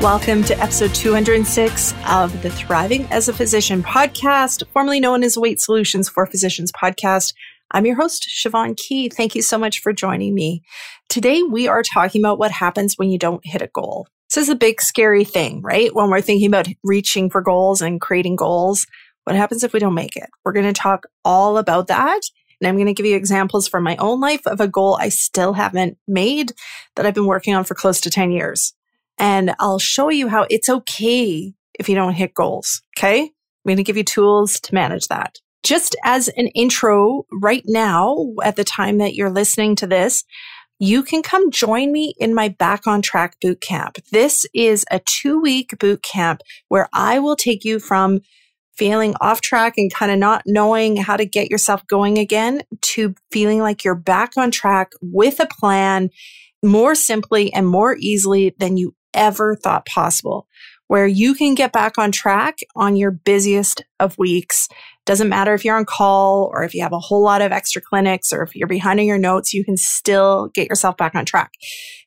[0.00, 5.60] Welcome to episode 206 of the Thriving as a Physician podcast, formerly known as Weight
[5.60, 7.34] Solutions for Physicians podcast.
[7.72, 9.08] I'm your host, Siobhan Key.
[9.08, 10.62] Thank you so much for joining me.
[11.08, 14.06] Today, we are talking about what happens when you don't hit a goal.
[14.32, 15.92] This is a big, scary thing, right?
[15.92, 18.86] When we're thinking about reaching for goals and creating goals,
[19.24, 20.30] what happens if we don't make it?
[20.44, 22.20] We're going to talk all about that.
[22.60, 25.08] And I'm going to give you examples from my own life of a goal I
[25.08, 26.52] still haven't made
[26.94, 28.74] that I've been working on for close to 10 years.
[29.18, 32.82] And I'll show you how it's okay if you don't hit goals.
[32.96, 33.22] Okay.
[33.22, 33.30] I'm
[33.66, 35.36] going to give you tools to manage that.
[35.62, 40.24] Just as an intro right now, at the time that you're listening to this,
[40.78, 43.96] you can come join me in my Back on Track boot camp.
[44.12, 48.20] This is a two week boot camp where I will take you from
[48.76, 53.12] feeling off track and kind of not knowing how to get yourself going again to
[53.32, 56.10] feeling like you're back on track with a plan
[56.62, 60.46] more simply and more easily than you ever thought possible,
[60.86, 64.68] where you can get back on track on your busiest of weeks.
[65.04, 67.82] Doesn't matter if you're on call or if you have a whole lot of extra
[67.82, 71.24] clinics or if you're behind on your notes, you can still get yourself back on
[71.24, 71.52] track.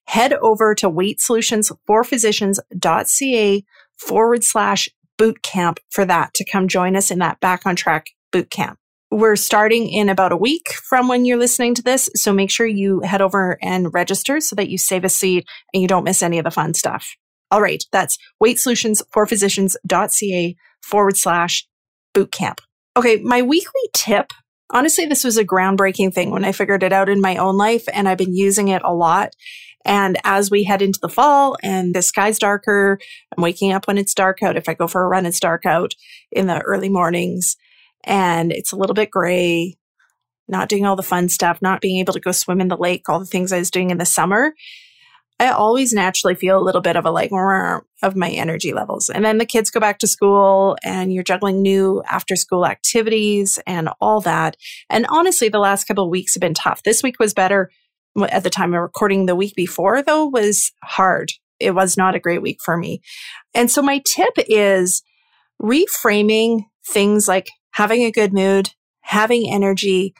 [0.06, 3.66] Head over to weightsolutionsforphysicians.ca
[3.98, 8.08] forward slash boot camp for that to come join us in that back on track
[8.32, 8.80] boot camp.
[9.14, 12.10] We're starting in about a week from when you're listening to this.
[12.16, 15.82] So make sure you head over and register so that you save a seat and
[15.82, 17.18] you don't miss any of the fun stuff.
[17.52, 17.84] All right.
[17.92, 21.68] That's weightsolutionsforphysicians.ca forward slash
[22.16, 22.60] bootcamp.
[22.96, 23.18] Okay.
[23.18, 24.32] My weekly tip.
[24.70, 27.84] Honestly, this was a groundbreaking thing when I figured it out in my own life
[27.92, 29.36] and I've been using it a lot.
[29.84, 32.98] And as we head into the fall and the sky's darker,
[33.36, 34.56] I'm waking up when it's dark out.
[34.56, 35.96] If I go for a run, it's dark out
[36.32, 37.58] in the early mornings
[38.04, 39.78] and it's a little bit gray,
[40.48, 43.08] not doing all the fun stuff, not being able to go swim in the lake,
[43.08, 44.54] all the things I was doing in the summer,
[45.42, 47.32] I always naturally feel a little bit of a like
[48.04, 49.10] of my energy levels.
[49.10, 53.60] And then the kids go back to school and you're juggling new after school activities
[53.66, 54.56] and all that.
[54.90, 56.84] And honestly, the last couple of weeks have been tough.
[56.84, 57.72] This week was better
[58.30, 59.26] at the time of recording.
[59.26, 61.32] The week before, though, was hard.
[61.60, 63.02] It was not a great week for me.
[63.56, 65.02] And so my tip is
[65.60, 68.72] reframing things like having a good mood,
[69.02, 70.14] having energy,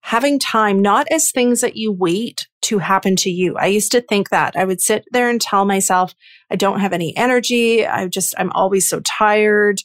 [0.00, 3.56] having time, not as things that you wait to happen to you.
[3.56, 6.14] I used to think that I would sit there and tell myself,
[6.50, 7.86] I don't have any energy.
[7.86, 9.80] I just, I'm always so tired.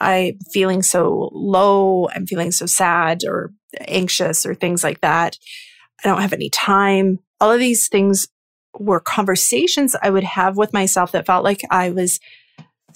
[0.00, 2.08] I'm feeling so low.
[2.14, 3.52] I'm feeling so sad or
[3.88, 5.38] anxious or things like that.
[6.04, 7.18] I don't have any time.
[7.40, 8.28] All of these things
[8.78, 12.20] were conversations I would have with myself that felt like I was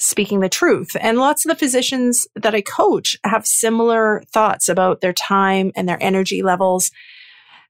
[0.00, 0.96] speaking the truth.
[1.00, 5.88] And lots of the physicians that I coach have similar thoughts about their time and
[5.88, 6.90] their energy levels.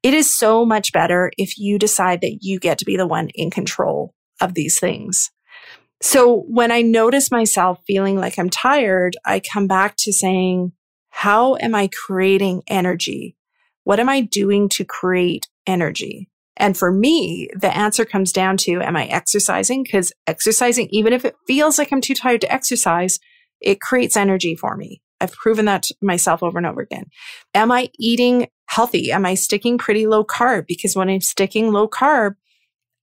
[0.02, 3.28] It is so much better if you decide that you get to be the one
[3.34, 5.30] in control of these things.
[6.00, 10.72] So when I notice myself feeling like I'm tired, I come back to saying,
[11.10, 13.36] how am I creating energy?
[13.84, 16.30] What am I doing to create energy?
[16.60, 19.82] And for me, the answer comes down to, am I exercising?
[19.82, 23.18] Because exercising, even if it feels like I'm too tired to exercise,
[23.62, 25.00] it creates energy for me.
[25.22, 27.06] I've proven that myself over and over again.
[27.54, 29.10] Am I eating healthy?
[29.10, 30.66] Am I sticking pretty low carb?
[30.66, 32.34] Because when I'm sticking low carb,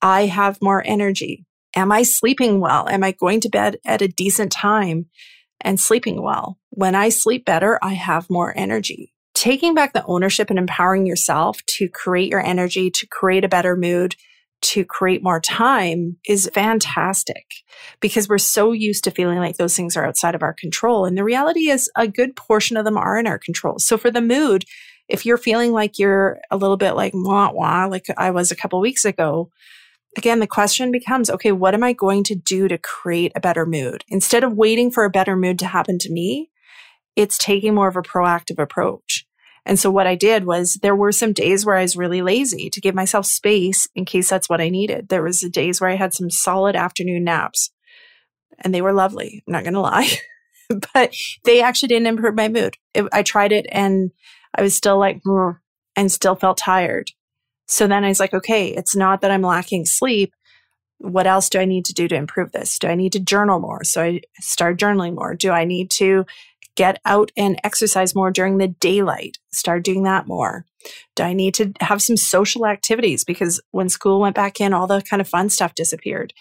[0.03, 1.43] I have more energy.
[1.75, 2.87] Am I sleeping well?
[2.87, 5.07] Am I going to bed at a decent time
[5.61, 6.59] and sleeping well?
[6.69, 11.63] When I sleep better, I have more energy taking back the ownership and empowering yourself
[11.67, 14.15] to create your energy, to create a better mood,
[14.63, 17.45] to create more time is fantastic
[17.99, 21.05] because we're so used to feeling like those things are outside of our control.
[21.05, 23.77] And the reality is a good portion of them are in our control.
[23.77, 24.65] So for the mood,
[25.07, 28.55] if you're feeling like you're a little bit like wah wah, like I was a
[28.55, 29.51] couple weeks ago,
[30.17, 33.67] again, the question becomes okay, what am I going to do to create a better
[33.67, 34.03] mood?
[34.07, 36.49] Instead of waiting for a better mood to happen to me,
[37.15, 39.26] it's taking more of a proactive approach.
[39.67, 42.69] And so what I did was there were some days where I was really lazy
[42.69, 45.09] to give myself space in case that's what I needed.
[45.09, 47.71] There was days where I had some solid afternoon naps
[48.59, 49.43] and they were lovely.
[49.45, 50.09] I'm not going to lie,
[50.93, 52.77] but they actually didn't improve my mood.
[52.93, 54.11] It, I tried it and
[54.55, 55.57] I was still like, mm.
[55.97, 57.11] and still felt tired.
[57.67, 60.33] So then I was like, okay, it's not that I'm lacking sleep.
[60.99, 62.79] What else do I need to do to improve this?
[62.79, 63.83] Do I need to journal more?
[63.83, 65.35] So I start journaling more.
[65.35, 66.25] Do I need to
[66.77, 69.37] get out and exercise more during the daylight?
[69.51, 70.65] Start doing that more.
[71.17, 73.25] Do I need to have some social activities?
[73.25, 76.33] Because when school went back in, all the kind of fun stuff disappeared.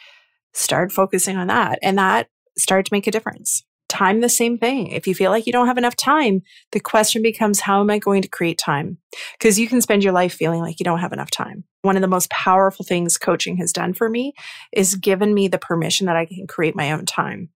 [0.54, 1.80] Start focusing on that.
[1.82, 3.64] And that started to make a difference.
[3.88, 4.88] Time, the same thing.
[4.88, 6.42] If you feel like you don't have enough time,
[6.72, 8.98] the question becomes, how am I going to create time?
[9.38, 11.64] Because you can spend your life feeling like you don't have enough time.
[11.82, 14.34] One of the most powerful things coaching has done for me
[14.72, 17.50] is given me the permission that I can create my own time.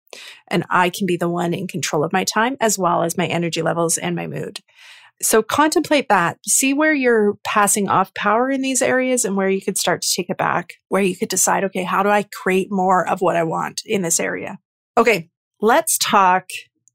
[0.48, 3.26] And I can be the one in control of my time as well as my
[3.26, 4.60] energy levels and my mood.
[5.22, 6.38] So contemplate that.
[6.46, 10.12] See where you're passing off power in these areas and where you could start to
[10.14, 13.36] take it back, where you could decide, okay, how do I create more of what
[13.36, 14.58] I want in this area?
[14.98, 15.30] Okay,
[15.60, 16.50] Let's talk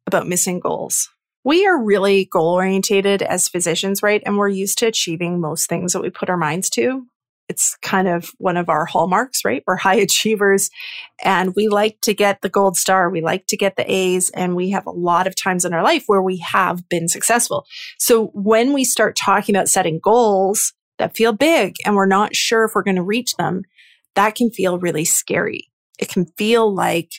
[0.05, 1.09] about missing goals.
[1.43, 4.21] We are really goal orientated as physicians, right?
[4.23, 7.07] And we're used to achieving most things that we put our minds to.
[7.51, 9.61] It's kind of one of our hallmarks, right?
[9.67, 10.69] We're high achievers
[11.21, 13.09] and we like to get the gold star.
[13.09, 15.83] We like to get the A's and we have a lot of times in our
[15.83, 17.65] life where we have been successful.
[17.97, 22.63] So when we start talking about setting goals that feel big and we're not sure
[22.63, 23.63] if we're going to reach them,
[24.15, 25.69] that can feel really scary.
[25.99, 27.11] It can feel like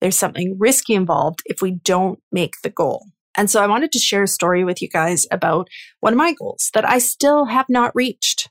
[0.00, 3.06] there's something risky involved if we don't make the goal.
[3.36, 5.68] And so I wanted to share a story with you guys about
[6.00, 8.50] one of my goals that I still have not reached.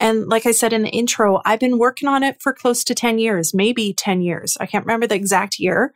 [0.00, 2.94] And like I said in the intro, I've been working on it for close to
[2.94, 4.56] 10 years, maybe 10 years.
[4.60, 5.92] I can't remember the exact year,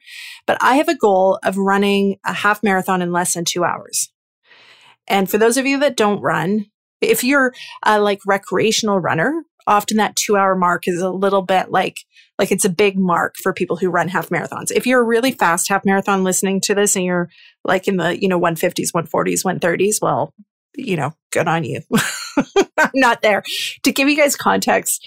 [0.47, 4.11] but I have a goal of running a half marathon in less than two hours.
[5.07, 6.67] And for those of you that don't run,
[7.01, 7.53] if you're
[7.85, 11.99] a like recreational runner, often that two hour mark is a little bit like
[12.39, 15.33] like it's a big mark for people who run half marathons if you're a really
[15.33, 17.29] fast half marathon listening to this and you're
[17.65, 20.35] like in the you know 150s 140s 130s well
[20.75, 21.81] you know good on you
[22.79, 23.43] i'm not there
[23.83, 25.07] to give you guys context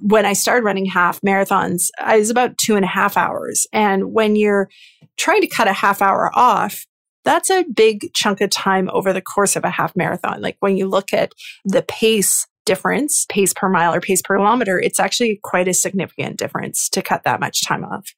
[0.00, 4.12] when i started running half marathons i was about two and a half hours and
[4.12, 4.68] when you're
[5.16, 6.86] trying to cut a half hour off
[7.26, 10.40] that's a big chunk of time over the course of a half marathon.
[10.40, 11.32] Like when you look at
[11.64, 16.38] the pace difference, pace per mile or pace per kilometer, it's actually quite a significant
[16.38, 18.14] difference to cut that much time off.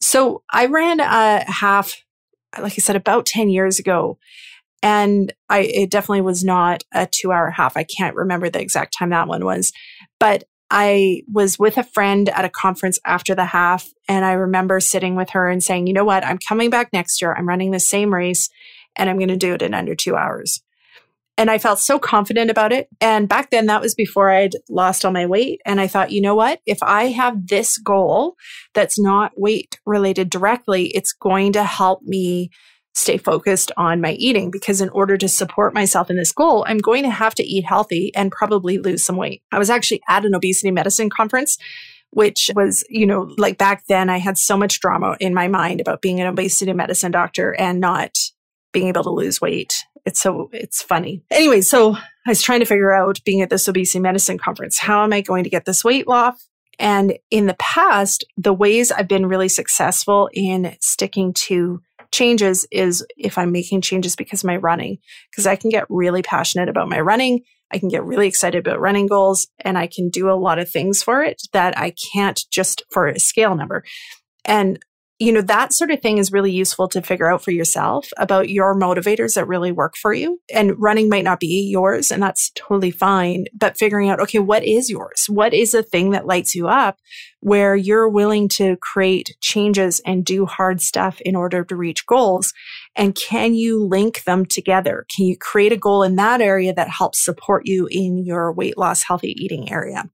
[0.00, 2.02] So I ran a half,
[2.58, 4.18] like I said, about 10 years ago.
[4.86, 7.76] And I, it definitely was not a two hour half.
[7.76, 9.72] I can't remember the exact time that one was,
[10.20, 13.84] but I was with a friend at a conference after the half.
[14.08, 16.24] And I remember sitting with her and saying, you know what?
[16.24, 17.34] I'm coming back next year.
[17.34, 18.48] I'm running the same race
[18.94, 20.62] and I'm going to do it in under two hours.
[21.36, 22.86] And I felt so confident about it.
[23.00, 25.60] And back then, that was before I'd lost all my weight.
[25.66, 26.60] And I thought, you know what?
[26.64, 28.36] If I have this goal
[28.72, 32.50] that's not weight related directly, it's going to help me
[32.96, 36.78] stay focused on my eating because in order to support myself in this goal, I'm
[36.78, 39.42] going to have to eat healthy and probably lose some weight.
[39.52, 41.58] I was actually at an obesity medicine conference
[42.10, 45.82] which was, you know, like back then I had so much drama in my mind
[45.82, 48.16] about being an obesity medicine doctor and not
[48.72, 51.24] being able to lose weight it's so it's funny.
[51.30, 55.02] Anyway, so I was trying to figure out being at this obesity medicine conference, how
[55.02, 56.40] am I going to get this weight off?
[56.78, 61.82] And in the past, the ways I've been really successful in sticking to
[62.12, 64.98] changes is if I'm making changes because my running,
[65.30, 67.42] because I can get really passionate about my running.
[67.72, 70.70] I can get really excited about running goals and I can do a lot of
[70.70, 73.82] things for it that I can't just for a scale number.
[74.44, 74.78] And
[75.18, 78.50] you know, that sort of thing is really useful to figure out for yourself about
[78.50, 80.40] your motivators that really work for you.
[80.52, 83.46] And running might not be yours, and that's totally fine.
[83.54, 85.24] But figuring out, okay, what is yours?
[85.28, 86.98] What is the thing that lights you up
[87.40, 92.52] where you're willing to create changes and do hard stuff in order to reach goals?
[92.94, 95.06] And can you link them together?
[95.14, 98.76] Can you create a goal in that area that helps support you in your weight
[98.76, 100.10] loss, healthy eating area?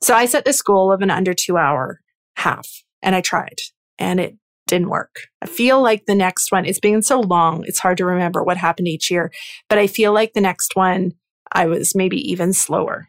[0.00, 2.00] So I set this goal of an under two hour
[2.36, 2.66] half
[3.02, 3.58] and I tried
[4.00, 5.28] and it didn't work.
[5.42, 8.56] I feel like the next one, it's been so long, it's hard to remember what
[8.56, 9.30] happened each year,
[9.68, 11.12] but I feel like the next one,
[11.52, 13.08] I was maybe even slower.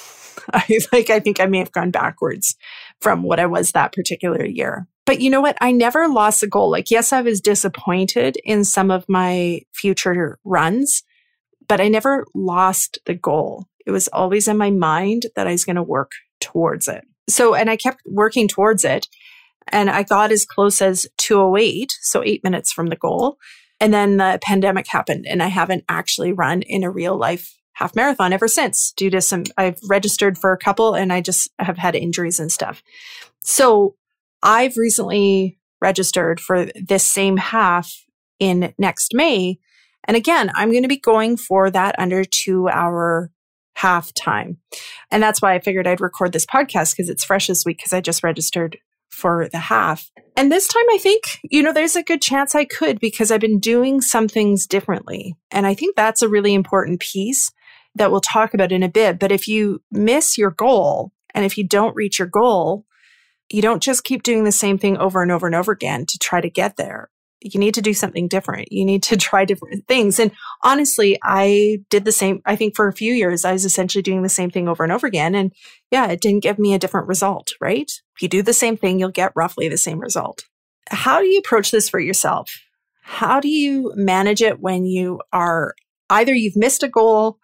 [0.52, 2.56] I like, I think I may have gone backwards
[3.00, 4.88] from what I was that particular year.
[5.04, 5.58] But you know what?
[5.60, 6.70] I never lost a goal.
[6.70, 11.02] Like, yes, I was disappointed in some of my future runs,
[11.68, 13.66] but I never lost the goal.
[13.84, 17.04] It was always in my mind that I was going to work towards it.
[17.28, 19.08] So, and I kept working towards it
[19.68, 23.38] and I got as close as 208, so eight minutes from the goal.
[23.80, 27.96] And then the pandemic happened and I haven't actually run in a real life half
[27.96, 31.78] marathon ever since due to some, I've registered for a couple and I just have
[31.78, 32.82] had injuries and stuff.
[33.40, 33.96] So
[34.42, 37.92] I've recently registered for this same half
[38.38, 39.58] in next May.
[40.04, 43.30] And again, I'm going to be going for that under two hour
[43.74, 44.58] half time.
[45.10, 47.92] And that's why I figured I'd record this podcast because it's fresh this week because
[47.92, 48.78] I just registered
[49.12, 50.10] for the half.
[50.36, 53.40] And this time I think, you know, there's a good chance I could because I've
[53.40, 55.36] been doing some things differently.
[55.50, 57.52] And I think that's a really important piece
[57.94, 59.18] that we'll talk about in a bit.
[59.18, 62.86] But if you miss your goal and if you don't reach your goal,
[63.50, 66.18] you don't just keep doing the same thing over and over and over again to
[66.18, 67.10] try to get there
[67.44, 68.72] you need to do something different.
[68.72, 70.18] You need to try different things.
[70.18, 70.32] And
[70.62, 72.40] honestly, I did the same.
[72.44, 74.92] I think for a few years, I was essentially doing the same thing over and
[74.92, 75.34] over again.
[75.34, 75.52] And
[75.90, 77.90] yeah, it didn't give me a different result, right?
[78.16, 80.44] If you do the same thing, you'll get roughly the same result.
[80.88, 82.50] How do you approach this for yourself?
[83.02, 85.74] How do you manage it when you are
[86.10, 87.38] either you've missed a goal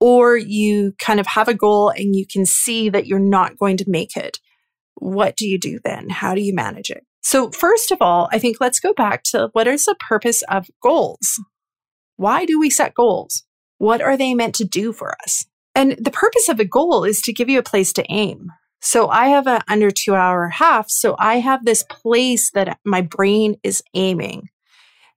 [0.00, 3.76] or you kind of have a goal and you can see that you're not going
[3.78, 4.38] to make it?
[4.94, 6.08] What do you do then?
[6.08, 7.04] How do you manage it?
[7.26, 10.70] So, first of all, I think let's go back to what is the purpose of
[10.80, 11.42] goals?
[12.14, 13.42] Why do we set goals?
[13.78, 15.44] What are they meant to do for us?
[15.74, 18.52] And the purpose of a goal is to give you a place to aim.
[18.80, 20.88] So I have an under two hour half.
[20.88, 24.48] So I have this place that my brain is aiming.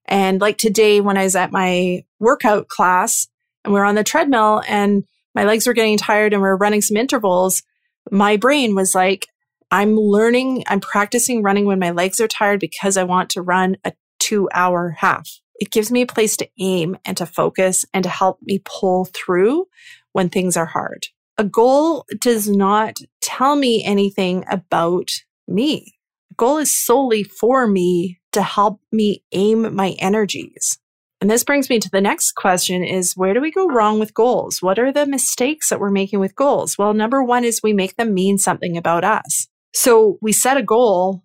[0.05, 3.27] And like today, when I was at my workout class
[3.63, 5.03] and we are on the treadmill and
[5.35, 7.61] my legs were getting tired and we are running some intervals,
[8.09, 9.27] my brain was like,
[9.71, 13.77] I'm learning, I'm practicing running when my legs are tired because I want to run
[13.83, 15.29] a two hour half.
[15.59, 19.05] It gives me a place to aim and to focus and to help me pull
[19.05, 19.67] through
[20.13, 21.07] when things are hard.
[21.37, 25.09] A goal does not tell me anything about
[25.47, 25.95] me.
[26.31, 30.79] A goal is solely for me to help me aim my energies.
[31.21, 34.13] And this brings me to the next question is where do we go wrong with
[34.13, 34.61] goals?
[34.61, 36.77] What are the mistakes that we're making with goals?
[36.77, 39.47] Well, number one is we make them mean something about us.
[39.73, 41.23] So we set a goal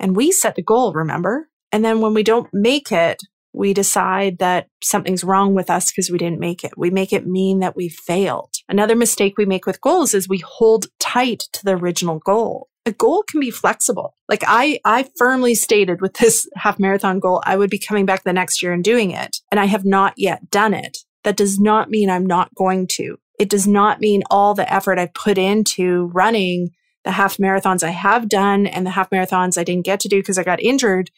[0.00, 1.48] and we set the goal, remember?
[1.72, 3.22] And then when we don't make it,
[3.52, 6.72] we decide that something's wrong with us because we didn't make it.
[6.76, 8.50] We make it mean that we failed.
[8.68, 12.68] Another mistake we make with goals is we hold tight to the original goal.
[12.86, 14.14] A goal can be flexible.
[14.28, 18.22] Like I, I firmly stated with this half marathon goal, I would be coming back
[18.22, 19.38] the next year and doing it.
[19.50, 20.98] And I have not yet done it.
[21.24, 23.18] That does not mean I'm not going to.
[23.38, 26.70] It does not mean all the effort I've put into running
[27.04, 30.18] the half marathons I have done and the half marathons I didn't get to do
[30.18, 31.10] because I got injured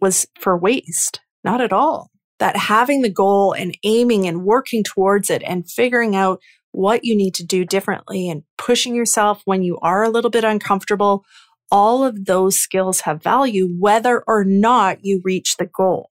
[0.00, 1.20] was for waste.
[1.44, 2.10] Not at all.
[2.38, 6.40] That having the goal and aiming and working towards it and figuring out
[6.72, 10.44] what you need to do differently and pushing yourself when you are a little bit
[10.44, 11.24] uncomfortable,
[11.70, 16.10] all of those skills have value whether or not you reach the goal.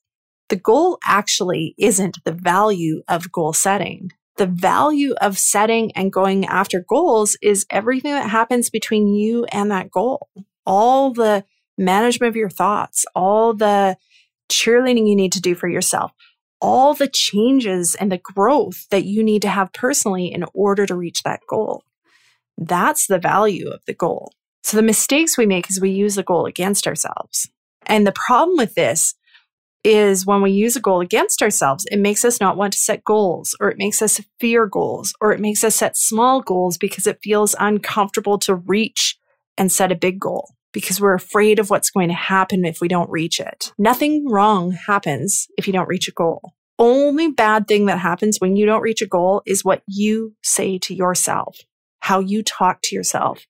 [0.50, 6.46] The goal actually isn't the value of goal setting the value of setting and going
[6.46, 10.30] after goals is everything that happens between you and that goal.
[10.66, 11.44] All the
[11.78, 13.98] management of your thoughts, all the
[14.50, 16.14] cheerleading you need to do for yourself,
[16.62, 20.96] all the changes and the growth that you need to have personally in order to
[20.96, 21.84] reach that goal.
[22.58, 24.32] That's the value of the goal.
[24.64, 27.50] So the mistakes we make is we use the goal against ourselves.
[27.86, 29.16] And the problem with this
[29.84, 33.04] is when we use a goal against ourselves, it makes us not want to set
[33.04, 37.08] goals, or it makes us fear goals, or it makes us set small goals because
[37.08, 39.18] it feels uncomfortable to reach
[39.58, 42.88] and set a big goal because we're afraid of what's going to happen if we
[42.88, 43.74] don't reach it.
[43.78, 46.54] Nothing wrong happens if you don't reach a goal.
[46.78, 50.78] Only bad thing that happens when you don't reach a goal is what you say
[50.80, 51.58] to yourself,
[52.00, 53.46] how you talk to yourself,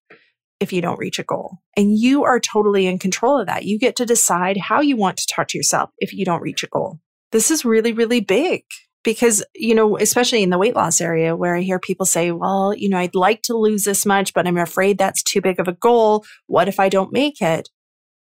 [0.60, 1.58] if you don't reach a goal.
[1.78, 3.66] And you are totally in control of that.
[3.66, 6.64] You get to decide how you want to talk to yourself if you don't reach
[6.64, 7.00] a goal.
[7.32, 8.64] This is really, really big
[9.04, 12.74] because, you know, especially in the weight loss area where I hear people say, well,
[12.74, 15.68] you know, I'd like to lose this much, but I'm afraid that's too big of
[15.68, 16.26] a goal.
[16.48, 17.70] What if I don't make it?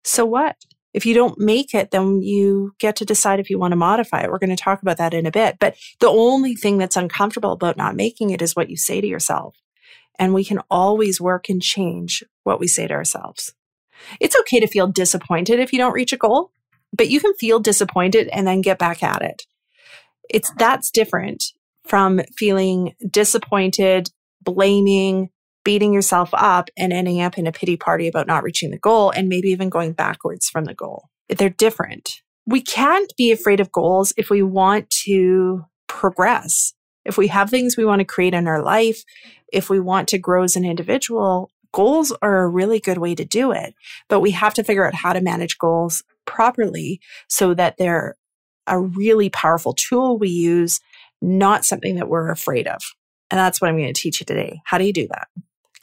[0.04, 0.56] So what?
[0.94, 4.22] If you don't make it, then you get to decide if you want to modify
[4.22, 4.32] it.
[4.32, 5.58] We're going to talk about that in a bit.
[5.60, 9.08] But the only thing that's uncomfortable about not making it is what you say to
[9.08, 9.56] yourself.
[10.20, 13.54] And we can always work and change what we say to ourselves.
[14.20, 16.52] It's okay to feel disappointed if you don't reach a goal,
[16.96, 19.44] but you can feel disappointed and then get back at it.
[20.30, 21.46] It's that's different
[21.86, 24.10] from feeling disappointed,
[24.44, 25.30] blaming,
[25.64, 29.12] beating yourself up and ending up in a pity party about not reaching the goal
[29.12, 31.10] and maybe even going backwards from the goal.
[31.28, 32.22] They're different.
[32.46, 36.74] We can't be afraid of goals if we want to progress.
[37.06, 39.04] If we have things we want to create in our life,
[39.52, 43.26] if we want to grow as an individual, goals are a really good way to
[43.26, 43.74] do it,
[44.08, 48.16] but we have to figure out how to manage goals properly so that they're
[48.68, 50.80] a really powerful tool we use,
[51.22, 52.82] not something that we're afraid of.
[53.32, 54.62] And that's what I'm going to teach you today.
[54.66, 55.28] How do you do that?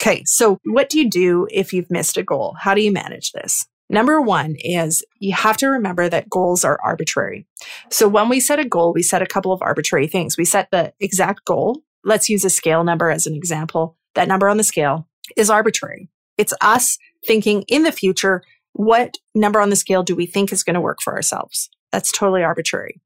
[0.01, 0.23] Okay.
[0.25, 2.55] So what do you do if you've missed a goal?
[2.59, 3.65] How do you manage this?
[3.89, 7.47] Number one is you have to remember that goals are arbitrary.
[7.89, 10.37] So when we set a goal, we set a couple of arbitrary things.
[10.37, 11.83] We set the exact goal.
[12.03, 13.97] Let's use a scale number as an example.
[14.15, 16.09] That number on the scale is arbitrary.
[16.37, 20.63] It's us thinking in the future, what number on the scale do we think is
[20.63, 21.69] going to work for ourselves?
[21.91, 23.01] That's totally arbitrary.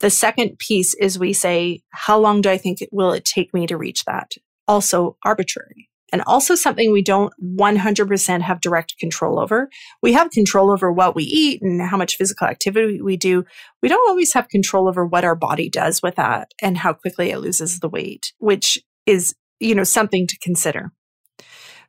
[0.00, 3.52] The second piece is we say, how long do I think it will it take
[3.52, 4.32] me to reach that?
[4.68, 9.68] Also arbitrary and also something we don't 100% have direct control over.
[10.02, 13.44] We have control over what we eat and how much physical activity we do.
[13.82, 17.30] We don't always have control over what our body does with that and how quickly
[17.30, 20.92] it loses the weight, which is, you know, something to consider.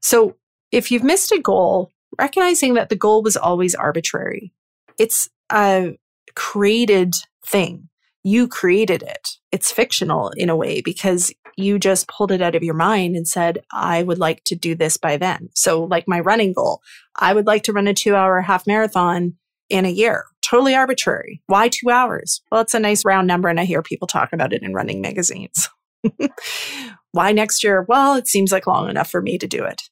[0.01, 0.35] So
[0.71, 4.53] if you've missed a goal, recognizing that the goal was always arbitrary,
[4.97, 5.97] it's a
[6.35, 7.13] created
[7.45, 7.89] thing.
[8.23, 9.29] You created it.
[9.51, 13.27] It's fictional in a way because you just pulled it out of your mind and
[13.27, 15.49] said, I would like to do this by then.
[15.53, 16.81] So, like my running goal,
[17.15, 19.35] I would like to run a two hour half marathon
[19.69, 20.25] in a year.
[20.41, 21.41] Totally arbitrary.
[21.47, 22.41] Why two hours?
[22.51, 25.01] Well, it's a nice round number, and I hear people talk about it in running
[25.01, 25.69] magazines.
[27.11, 27.85] Why next year?
[27.87, 29.83] Well, it seems like long enough for me to do it.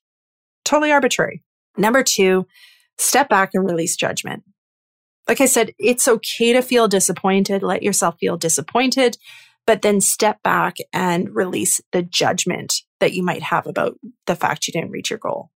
[0.66, 1.44] Totally arbitrary.
[1.78, 2.48] Number two,
[2.98, 4.44] step back and release judgment.
[5.28, 7.62] Like I said, it's okay to feel disappointed.
[7.62, 9.18] Let yourself feel disappointed
[9.68, 14.68] but then step back and release the judgment that you might have about the fact
[14.68, 15.52] you didn't reach your goal.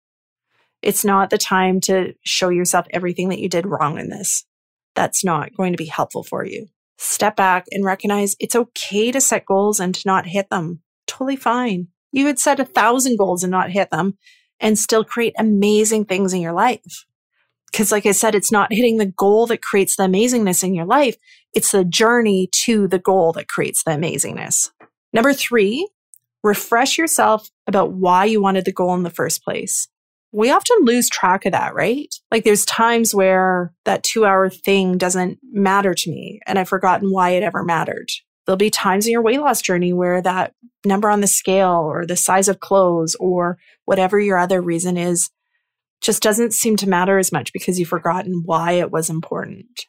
[0.83, 4.45] It's not the time to show yourself everything that you did wrong in this.
[4.95, 6.69] That's not going to be helpful for you.
[6.97, 10.81] Step back and recognize it's okay to set goals and to not hit them.
[11.07, 11.89] Totally fine.
[12.11, 14.17] You could set a thousand goals and not hit them
[14.59, 17.05] and still create amazing things in your life.
[17.71, 20.87] Because, like I said, it's not hitting the goal that creates the amazingness in your
[20.87, 21.17] life.
[21.53, 24.71] It's the journey to the goal that creates the amazingness.
[25.13, 25.89] Number three,
[26.43, 29.89] refresh yourself about why you wanted the goal in the first place.
[30.33, 32.15] We often lose track of that, right?
[32.31, 37.11] Like there's times where that two hour thing doesn't matter to me and I've forgotten
[37.11, 38.09] why it ever mattered.
[38.47, 40.53] There'll be times in your weight loss journey where that
[40.85, 45.31] number on the scale or the size of clothes or whatever your other reason is
[46.01, 49.87] just doesn't seem to matter as much because you've forgotten why it was important.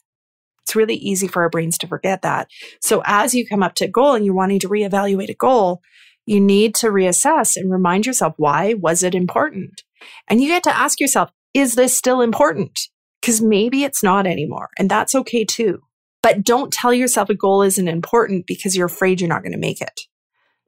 [0.63, 2.47] It's really easy for our brains to forget that.
[2.81, 5.81] So as you come up to a goal and you're wanting to reevaluate a goal,
[6.25, 9.83] you need to reassess and remind yourself why was it important?
[10.27, 12.79] And you get to ask yourself, is this still important?
[13.19, 14.69] Because maybe it's not anymore.
[14.77, 15.79] And that's okay too.
[16.21, 19.57] But don't tell yourself a goal isn't important because you're afraid you're not going to
[19.57, 20.01] make it.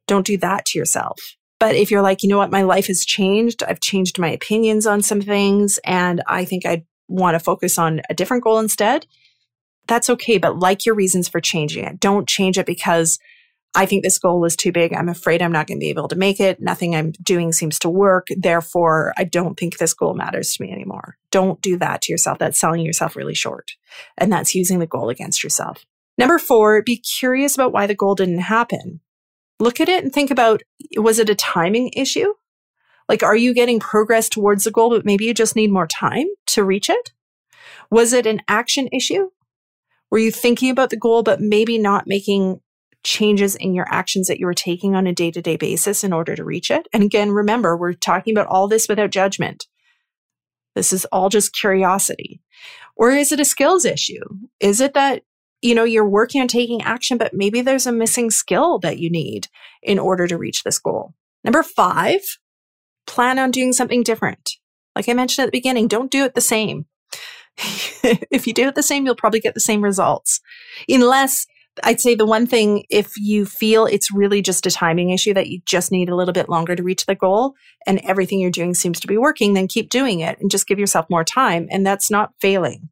[0.07, 1.19] Don't do that to yourself.
[1.61, 4.87] But if you're like, you know what, my life has changed, I've changed my opinions
[4.87, 9.05] on some things, and I think I want to focus on a different goal instead,
[9.87, 10.39] that's okay.
[10.39, 11.99] But like your reasons for changing it.
[11.99, 13.19] Don't change it because
[13.75, 14.91] I think this goal is too big.
[14.91, 16.59] I'm afraid I'm not going to be able to make it.
[16.59, 18.25] Nothing I'm doing seems to work.
[18.35, 21.19] Therefore, I don't think this goal matters to me anymore.
[21.29, 22.39] Don't do that to yourself.
[22.39, 23.73] That's selling yourself really short.
[24.17, 25.85] And that's using the goal against yourself.
[26.17, 29.01] Number four, be curious about why the goal didn't happen
[29.61, 30.61] look at it and think about
[30.97, 32.33] was it a timing issue?
[33.07, 36.27] Like, are you getting progress towards the goal, but maybe you just need more time
[36.47, 37.11] to reach it?
[37.89, 39.29] Was it an action issue?
[40.09, 42.61] Were you thinking about the goal, but maybe not making
[43.03, 46.13] changes in your actions that you were taking on a day to day basis in
[46.13, 46.87] order to reach it?
[46.93, 49.67] And again, remember, we're talking about all this without judgment.
[50.75, 52.41] This is all just curiosity.
[52.95, 54.23] Or is it a skills issue?
[54.59, 55.23] Is it that
[55.61, 59.09] you know, you're working on taking action, but maybe there's a missing skill that you
[59.09, 59.47] need
[59.83, 61.13] in order to reach this goal.
[61.43, 62.21] Number five,
[63.07, 64.51] plan on doing something different.
[64.95, 66.85] Like I mentioned at the beginning, don't do it the same.
[67.57, 70.39] if you do it the same, you'll probably get the same results.
[70.89, 71.45] Unless
[71.83, 75.47] I'd say the one thing, if you feel it's really just a timing issue that
[75.47, 77.53] you just need a little bit longer to reach the goal
[77.87, 80.79] and everything you're doing seems to be working, then keep doing it and just give
[80.79, 81.67] yourself more time.
[81.71, 82.89] And that's not failing.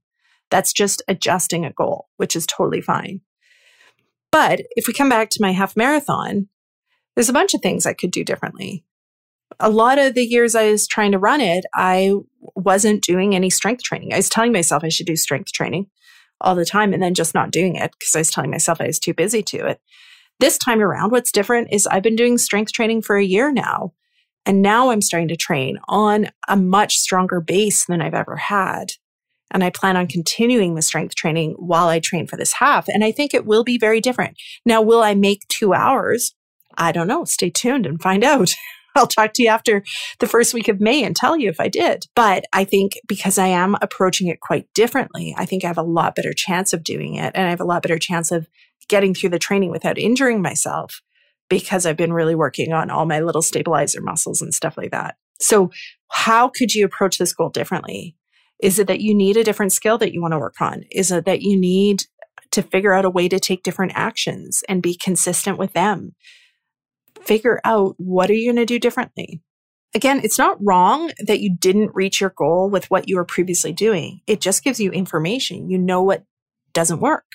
[0.50, 3.22] That's just adjusting a goal, which is totally fine.
[4.32, 6.48] But if we come back to my half marathon,
[7.16, 8.86] there's a bunch of things I could do differently.
[9.60, 12.14] A lot of the years I was trying to run it, I
[12.56, 14.14] wasn't doing any strength training.
[14.14, 15.88] I was telling myself I should do strength training
[16.40, 18.88] all the time and then just not doing it because I was telling myself I
[18.88, 19.82] was too busy to it.
[20.40, 23.94] This time around, what's different is I've been doing strength training for a year now.
[24.46, 28.94] And now I'm starting to train on a much stronger base than I've ever had.
[29.52, 32.88] And I plan on continuing the strength training while I train for this half.
[32.88, 34.38] And I think it will be very different.
[34.66, 36.34] Now, will I make two hours?
[36.78, 37.26] I don't know.
[37.26, 38.54] Stay tuned and find out.
[38.96, 39.84] I'll talk to you after
[40.20, 42.06] the first week of May and tell you if I did.
[42.16, 45.84] But I think because I am approaching it quite differently, I think I have a
[45.84, 47.32] lot better chance of doing it.
[47.36, 48.48] And I have a lot better chance of
[48.88, 51.02] getting through the training without injuring myself
[51.50, 55.16] because I've been really working on all my little stabilizer muscles and stuff like that.
[55.40, 55.72] So,
[56.10, 58.16] how could you approach this goal differently?
[58.60, 60.84] Is it that you need a different skill that you want to work on?
[60.92, 62.04] Is it that you need
[62.52, 66.16] to figure out a way to take different actions and be consistent with them?
[67.22, 69.42] Figure out what are you going to do differently?
[69.96, 73.74] Again, it's not wrong that you didn't reach your goal with what you were previously
[73.74, 74.22] doing.
[74.28, 75.70] It just gives you information.
[75.70, 76.24] You know what
[76.74, 77.26] doesn't work.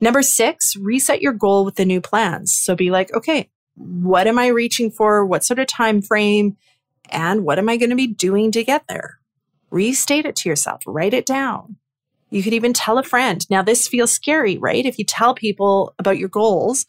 [0.00, 2.56] Number six, reset your goal with the new plans.
[2.62, 5.26] So be like, okay, what am I reaching for?
[5.26, 6.56] What sort of time frame?
[7.10, 9.18] And what am I going to be doing to get there?
[9.74, 11.78] Restate it to yourself, write it down.
[12.30, 13.44] You could even tell a friend.
[13.50, 14.86] Now, this feels scary, right?
[14.86, 16.86] If you tell people about your goals,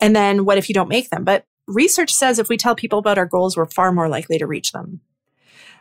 [0.00, 1.24] and then what if you don't make them?
[1.24, 4.46] But research says if we tell people about our goals, we're far more likely to
[4.46, 5.02] reach them.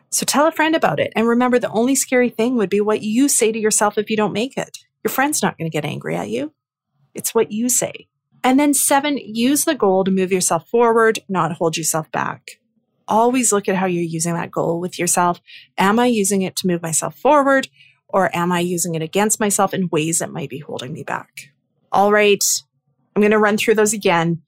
[0.10, 1.14] So tell a friend about it.
[1.16, 4.18] And remember, the only scary thing would be what you say to yourself if you
[4.18, 4.80] don't make it.
[5.06, 6.52] Your friend's not going to get angry at you.
[7.14, 8.10] It's what you say.
[8.44, 12.61] And then seven, use the goal to move yourself forward, not hold yourself back.
[13.08, 15.42] Always look at how you're using that goal with yourself.
[15.78, 17.68] Am I using it to move myself forward
[18.08, 21.52] or am I using it against myself in ways that might be holding me back?
[21.92, 22.44] All right.
[23.16, 24.42] I'm going to run through those again.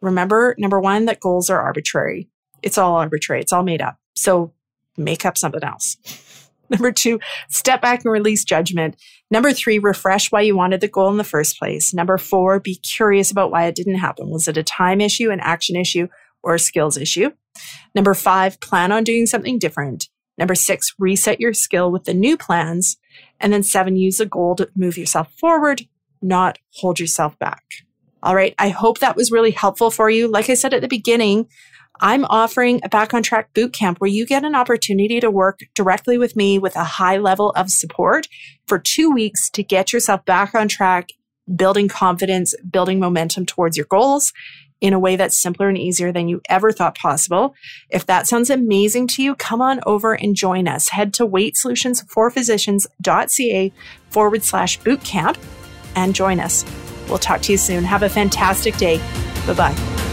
[0.00, 2.28] Remember, number one, that goals are arbitrary.
[2.62, 3.40] It's all arbitrary.
[3.40, 3.96] It's all made up.
[4.14, 4.52] So
[4.96, 5.96] make up something else.
[6.70, 8.96] Number two, step back and release judgment.
[9.30, 11.94] Number three, refresh why you wanted the goal in the first place.
[11.94, 14.28] Number four, be curious about why it didn't happen.
[14.28, 16.08] Was it a time issue, an action issue,
[16.42, 17.30] or a skills issue?
[17.94, 20.08] Number five, plan on doing something different.
[20.36, 22.96] Number six, reset your skill with the new plans.
[23.40, 25.82] And then seven, use a goal to move yourself forward,
[26.22, 27.64] not hold yourself back.
[28.22, 28.54] All right.
[28.58, 30.28] I hope that was really helpful for you.
[30.28, 31.48] Like I said at the beginning,
[32.00, 35.60] I'm offering a back on track boot camp where you get an opportunity to work
[35.74, 38.28] directly with me with a high level of support
[38.66, 41.08] for two weeks to get yourself back on track,
[41.54, 44.32] building confidence, building momentum towards your goals
[44.80, 47.54] in a way that's simpler and easier than you ever thought possible.
[47.90, 50.90] If that sounds amazing to you, come on over and join us.
[50.90, 53.72] Head to weightsolutionsforphysicians.ca
[54.10, 55.36] forward slash bootcamp
[55.96, 56.64] and join us.
[57.08, 57.84] We'll talk to you soon.
[57.84, 58.98] Have a fantastic day.
[59.46, 60.07] Bye bye.